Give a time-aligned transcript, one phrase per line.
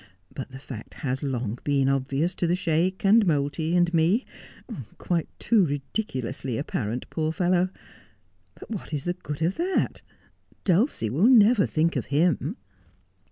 [0.33, 4.25] But the fact has long been obvious to the Sheik, and Moulty, and me—
[4.97, 7.69] quite too ridiculously apparent, poor fellow.
[8.55, 10.01] But what is the good of that 1
[10.63, 12.57] Dulcie will never think of him.'